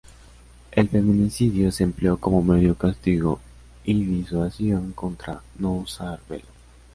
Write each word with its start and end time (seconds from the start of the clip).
El 0.71 0.89
feminicidio 0.89 1.71
se 1.71 1.83
empleó 1.83 2.17
como 2.17 2.41
medio 2.41 2.73
castigo 2.73 3.39
y 3.83 4.03
disuasión 4.03 4.93
contra 4.93 5.43
no 5.59 5.73
usar 5.73 6.19
velo. 6.27 6.45